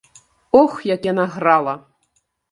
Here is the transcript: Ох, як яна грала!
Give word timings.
Ох, 0.59 0.73
як 0.85 1.05
яна 1.11 1.25
грала! 1.35 1.75